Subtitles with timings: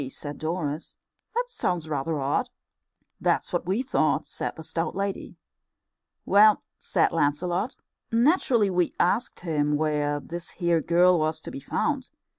[0.09, 0.97] said Doris,
[1.35, 2.49] "that sounds rather odd."
[3.19, 5.37] "That's what we thought," said the stout lady.
[6.25, 7.75] "Well," said Lancelot,
[8.11, 12.09] "naturally we asked him where this here girl was to be found.